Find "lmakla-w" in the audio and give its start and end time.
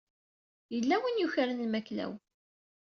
1.65-2.11